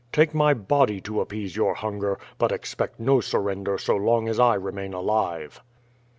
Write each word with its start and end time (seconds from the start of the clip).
Take 0.11 0.33
my 0.33 0.55
body 0.55 0.99
to 1.01 1.21
appease 1.21 1.55
your 1.55 1.75
hunger; 1.75 2.17
but 2.39 2.51
expect 2.51 2.99
no 2.99 3.21
surrender 3.21 3.77
so 3.77 3.95
long 3.95 4.27
as 4.27 4.39
I 4.39 4.55
remain 4.55 4.93
alive." 4.93 5.61